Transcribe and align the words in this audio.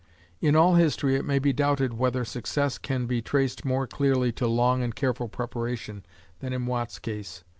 In 0.39 0.55
all 0.55 0.73
history 0.73 1.15
it 1.15 1.25
may 1.25 1.37
be 1.37 1.53
doubted 1.53 1.93
whether 1.93 2.25
success 2.25 2.79
can 2.79 3.05
be 3.05 3.21
traced 3.21 3.63
more 3.63 3.85
clearly 3.85 4.31
to 4.31 4.47
long 4.47 4.81
and 4.81 4.95
careful 4.95 5.29
preparation 5.29 6.03
than 6.39 6.53
in 6.53 6.65
Watt's 6.65 6.97
case. 6.97 7.43